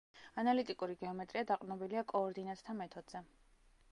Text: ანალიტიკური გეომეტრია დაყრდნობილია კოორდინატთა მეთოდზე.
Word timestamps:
ანალიტიკური 0.43 0.95
გეომეტრია 1.01 1.43
დაყრდნობილია 1.51 2.03
კოორდინატთა 2.13 2.77
მეთოდზე. 2.83 3.25